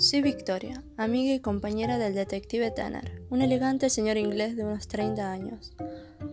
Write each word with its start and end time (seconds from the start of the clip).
Soy 0.00 0.22
Victoria, 0.22 0.82
amiga 0.96 1.34
y 1.34 1.40
compañera 1.40 1.98
del 1.98 2.14
detective 2.14 2.70
Tanner, 2.70 3.22
un 3.28 3.42
elegante 3.42 3.90
señor 3.90 4.16
inglés 4.16 4.56
de 4.56 4.64
unos 4.64 4.88
30 4.88 5.30
años. 5.30 5.74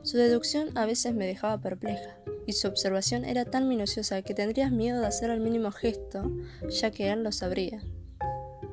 Su 0.04 0.16
deducción 0.16 0.70
a 0.78 0.86
veces 0.86 1.14
me 1.14 1.28
dejaba 1.28 1.59
perpleja, 1.59 2.18
y 2.45 2.54
su 2.54 2.70
observación 2.70 3.26
era 3.26 3.44
tan 3.44 3.68
minuciosa 3.68 4.22
que 4.22 4.34
tendrías 4.34 4.72
miedo 4.72 5.02
de 5.02 5.08
hacer 5.08 5.32
el 5.32 5.41
mínimo 5.41 5.73
gesto, 5.73 6.32
ya 6.70 6.91
que 6.91 7.12
él 7.12 7.23
lo 7.23 7.34
sabría. 7.34 7.84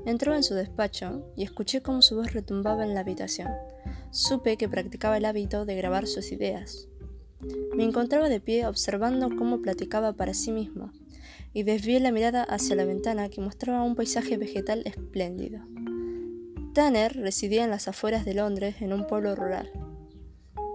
Entró 0.07 0.33
en 0.33 0.45
su 0.45 0.55
despacho 0.55 1.27
y 1.35 1.43
escuché 1.43 1.83
cómo 1.83 2.01
su 2.01 2.15
voz 2.15 2.33
retumbaba 2.33 2.85
en 2.85 2.95
la 2.95 3.01
habitación. 3.01 3.49
Supe 4.13 4.57
que 4.57 4.69
practicaba 4.69 5.17
el 5.17 5.25
hábito 5.25 5.65
de 5.65 5.75
grabar 5.75 6.07
sus 6.07 6.31
ideas. 6.31 6.87
Me 7.75 7.83
encontraba 7.83 8.29
de 8.29 8.39
pie 8.39 8.65
observando 8.69 9.29
cómo 9.37 9.61
platicaba 9.61 10.13
para 10.13 10.35
sí 10.35 10.53
mismo, 10.53 10.93
y 11.55 11.63
desvié 11.63 12.01
la 12.01 12.11
mirada 12.11 12.43
hacia 12.43 12.77
la 12.77 12.85
ventana 12.85 13.31
que 13.31 13.41
mostraba 13.41 13.85
un 13.85 13.95
paisaje 13.95 14.37
vegetal 14.37 14.83
espléndido. 14.85 15.61
Tanner 16.75 17.17
residía 17.17 17.65
en 17.65 17.71
las 17.71 17.87
afueras 17.87 18.25
de 18.25 18.35
Londres, 18.35 18.77
en 18.81 18.93
un 18.93 19.07
pueblo 19.07 19.37
rural. 19.37 19.71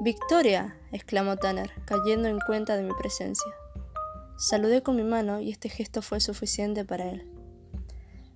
Victoria, 0.01 0.77
exclamó 0.93 1.35
Tanner, 1.35 1.69
cayendo 1.85 2.29
en 2.29 2.39
cuenta 2.39 2.77
de 2.77 2.83
mi 2.83 2.93
presencia. 2.93 3.51
Saludé 4.37 4.81
con 4.81 4.95
mi 4.95 5.03
mano 5.03 5.41
y 5.41 5.51
este 5.51 5.67
gesto 5.67 6.01
fue 6.01 6.21
suficiente 6.21 6.85
para 6.85 7.11
él. 7.11 7.29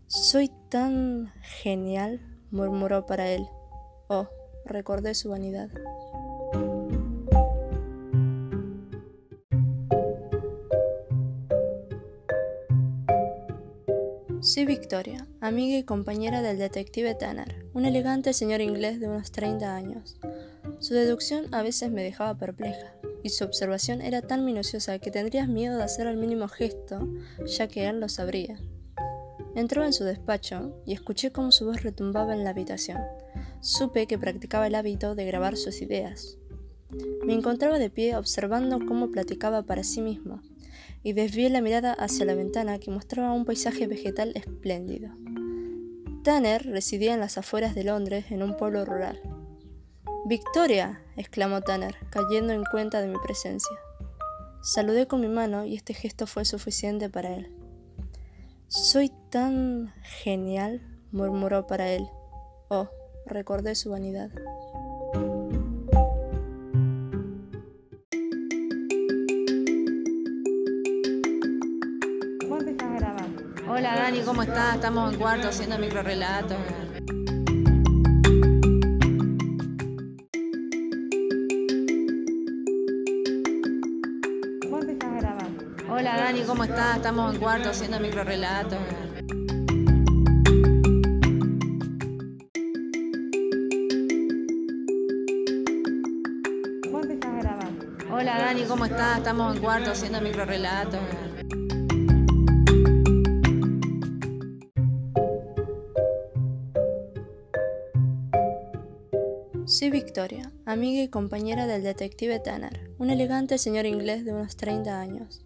Soy 0.08 0.52
tan 0.70 1.32
genial, 1.42 2.20
murmuró 2.52 3.06
para 3.06 3.30
él. 3.32 3.48
Oh, 4.10 4.28
recordé 4.66 5.16
su 5.16 5.30
vanidad. 5.30 5.70
Soy 14.44 14.66
Victoria, 14.66 15.26
amiga 15.40 15.78
y 15.78 15.84
compañera 15.84 16.42
del 16.42 16.58
detective 16.58 17.16
Tanner, 17.16 17.66
un 17.74 17.86
elegante 17.86 18.34
señor 18.34 18.60
inglés 18.60 19.00
de 19.00 19.08
unos 19.08 19.32
30 19.32 19.74
años. 19.74 20.18
Su 20.80 20.96
deducción 20.96 21.46
a 21.56 21.64
veces 21.64 21.94
me 21.94 22.04
dejaba 22.04 22.38
perpleja, 22.38 22.94
y 23.24 23.30
su 23.30 23.46
observación 23.46 24.02
era 24.02 24.22
tan 24.22 24.44
minuciosa 24.44 25.00
que 25.00 25.12
tendrías 25.12 25.48
miedo 25.48 25.78
de 25.78 25.86
hacer 25.86 26.08
el 26.08 26.18
mínimo 26.18 26.50
gesto, 26.50 27.08
ya 27.46 27.70
que 27.70 27.88
él 27.88 28.02
lo 28.02 28.10
sabría. 28.10 28.60
Entró 29.56 29.86
en 29.86 29.94
su 29.94 30.04
despacho 30.04 30.76
y 30.86 30.92
escuché 30.92 31.32
cómo 31.32 31.54
su 31.54 31.66
voz 31.66 31.82
retumbaba 31.82 32.34
en 32.34 32.44
la 32.44 32.50
habitación. 32.50 33.00
Supe 33.62 34.08
que 34.08 34.20
practicaba 34.20 34.68
el 34.68 34.76
hábito 34.76 35.16
de 35.16 35.24
grabar 35.24 35.56
sus 35.56 35.82
ideas. 35.82 36.38
Me 37.26 37.32
encontraba 37.32 37.80
de 37.80 37.90
pie 37.90 38.18
observando 38.18 38.80
cómo 38.86 39.10
platicaba 39.10 39.64
para 39.64 39.86
sí 39.86 40.02
mismo, 40.02 40.42
y 41.04 41.14
desvié 41.14 41.50
la 41.50 41.62
mirada 41.62 41.94
hacia 41.94 42.26
la 42.26 42.34
ventana 42.34 42.80
que 42.80 42.90
mostraba 42.90 43.34
un 43.34 43.46
paisaje 43.46 43.88
vegetal 43.88 44.32
espléndido. 44.36 45.12
Tanner 46.24 46.66
residía 46.66 47.14
en 47.14 47.20
las 47.20 47.38
afueras 47.38 47.76
de 47.76 47.84
Londres, 47.84 48.26
en 48.30 48.42
un 48.42 48.56
pueblo 48.56 48.86
rural. 48.86 49.22
Victoria, 50.26 51.02
exclamó 51.18 51.62
Tanner, 51.62 51.96
cayendo 52.10 52.54
en 52.54 52.64
cuenta 52.64 53.02
de 53.02 53.10
mi 53.10 53.18
presencia. 53.20 53.76
Saludé 54.62 55.06
con 55.06 55.20
mi 55.20 55.28
mano 55.28 55.66
y 55.66 55.76
este 55.76 55.94
gesto 55.94 56.26
fue 56.26 56.46
suficiente 56.46 57.10
para 57.10 57.36
él. 57.36 57.52
Soy 58.70 59.12
tan 59.30 59.94
genial, 60.02 60.82
murmuró 61.12 61.68
para 61.68 61.92
él. 61.92 62.08
Oh, 62.70 62.88
recordé 63.26 63.76
su 63.76 63.90
vanidad. 63.90 64.32
Hola 73.76 73.96
Dani, 73.96 74.22
¿cómo 74.22 74.44
estás? 74.44 74.76
Estamos 74.76 75.12
en 75.12 75.20
cuarto 75.20 75.48
haciendo 75.48 75.80
microrelatos. 75.80 76.58
Hola 85.90 86.18
Dani, 86.18 86.42
¿cómo 86.44 86.64
estás? 86.66 86.98
Estamos 86.98 87.34
en 87.34 87.42
cuarto 87.42 87.70
haciendo 87.72 88.00
microrelatos. 88.00 88.80
Hola 98.12 98.38
Dani, 98.38 98.64
¿cómo 98.66 98.86
estás? 98.86 99.18
Estamos 99.18 99.56
en 99.56 99.62
cuarto 99.64 99.90
haciendo 99.90 100.22
microrelatos. 100.22 101.00
Soy 109.66 109.92
Victoria, 109.92 110.52
amiga 110.66 111.02
y 111.02 111.08
compañera 111.08 111.68
del 111.68 111.84
detective 111.84 112.38
Tanner, 112.40 112.92
un 112.98 113.10
elegante 113.10 113.58
señor 113.58 113.86
inglés 113.86 114.26
de 114.26 114.34
unos 114.34 114.58
30 114.58 115.00
años. 115.00 115.42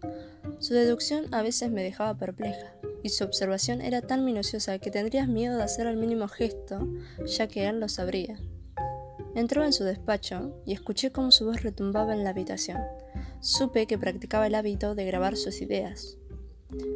Su 0.58 0.74
deducción 0.74 1.32
a 1.32 1.42
veces 1.42 1.70
me 1.70 1.84
dejaba 1.84 2.18
perpleja, 2.18 2.74
y 3.04 3.10
su 3.10 3.22
observación 3.22 3.80
era 3.80 4.02
tan 4.02 4.24
minuciosa 4.24 4.80
que 4.80 4.90
tendrías 4.90 5.28
miedo 5.28 5.56
de 5.56 5.62
hacer 5.62 5.86
el 5.86 5.96
mínimo 5.96 6.26
gesto, 6.26 6.88
ya 7.26 7.46
que 7.46 7.68
él 7.68 7.78
lo 7.78 7.88
sabría. 7.88 8.40
Entró 9.36 9.64
en 9.64 9.72
su 9.72 9.84
despacho 9.84 10.52
y 10.66 10.72
escuché 10.72 11.12
cómo 11.12 11.30
su 11.30 11.44
voz 11.44 11.62
retumbaba 11.62 12.12
en 12.12 12.24
la 12.24 12.30
habitación. 12.30 12.78
Supe 13.40 13.86
que 13.86 13.98
practicaba 13.98 14.48
el 14.48 14.56
hábito 14.56 14.96
de 14.96 15.04
grabar 15.04 15.36
sus 15.36 15.62
ideas. 15.62 16.18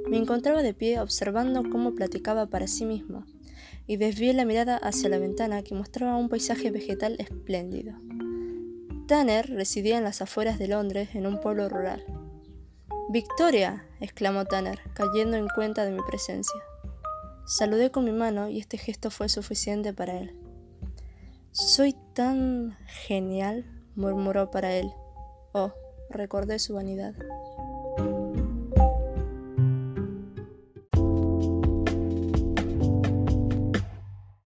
Me 0.09 0.17
encontraba 0.17 0.63
de 0.63 0.75
pie 0.75 0.99
observando 0.99 1.63
cómo 1.71 1.95
platicaba 1.95 2.47
para 2.47 2.67
sí 2.67 2.85
mismo, 2.85 3.25
y 3.87 3.97
desvié 3.97 4.33
la 4.33 4.45
mirada 4.45 4.77
hacia 4.77 5.09
la 5.09 5.19
ventana 5.19 5.63
que 5.63 5.75
mostraba 5.75 6.17
un 6.17 6.29
paisaje 6.29 6.71
vegetal 6.71 7.17
espléndido. 7.19 7.95
Tanner 9.07 9.51
residía 9.51 9.99
en 9.99 10.05
las 10.05 10.23
afueras 10.23 10.59
de 10.59 10.69
Londres, 10.69 11.11
en 11.15 11.27
un 11.27 11.41
pueblo 11.41 11.69
rural. 11.69 12.05
Victoria, 13.11 13.85
exclamó 14.01 14.45
Tanner, 14.45 14.81
cayendo 14.95 15.37
en 15.37 15.49
cuenta 15.49 15.85
de 15.85 15.91
mi 15.91 16.01
presencia. 16.07 16.61
Saludé 17.45 17.91
con 17.91 18.05
mi 18.05 18.13
mano 18.13 18.49
y 18.49 18.59
este 18.59 18.79
gesto 18.79 19.11
fue 19.11 19.29
suficiente 19.29 19.93
para 19.93 20.19
él. 20.19 20.35
Soy 21.51 21.95
tan 22.15 22.79
genial, 22.87 23.67
murmuró 23.97 24.51
para 24.51 24.75
él. 24.75 24.91
Oh, 25.53 25.73
recordé 26.09 26.59
su 26.59 26.75
vanidad. 26.75 27.15